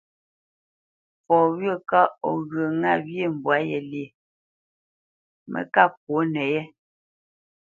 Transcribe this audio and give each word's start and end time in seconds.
Fɔ 1.25 1.37
wyə̂ 1.57 1.75
kaʼ 1.89 2.09
o 2.27 2.29
ghyə 2.47 2.65
ŋâ 2.79 2.91
wyê 3.05 3.25
mbwǎ 3.35 3.55
yé 3.69 3.79
lyê 3.89 4.07
mə́ 5.51 5.63
ká 5.73 5.83
ŋkwǒ 5.91 6.17
nəyé. 6.33 6.61